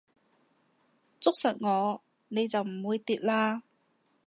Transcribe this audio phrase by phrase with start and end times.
[1.19, 3.61] 捉實我你就唔會跌啦